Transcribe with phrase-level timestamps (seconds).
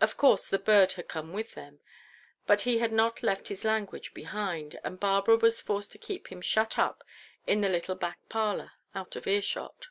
[0.00, 1.80] Of course the bird had come with them;
[2.46, 6.40] but he had not left his language behind, and Barbara was forced to keep him
[6.40, 7.02] shut up
[7.48, 9.88] in the little back parlour, out of earshot.